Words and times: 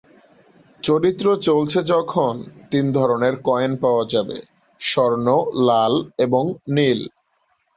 চরিত্র 0.83 1.25
চলছে 1.47 1.79
যখন 1.93 2.33
তিন 2.71 2.85
ধরনের 2.97 3.33
কয়েন 3.47 3.71
পাওয়া 3.83 4.03
যাবে: 4.13 4.37
স্বর্ণ, 4.79 5.27
লাল, 5.67 5.93
এবং 6.25 6.43
নীল। 6.75 6.99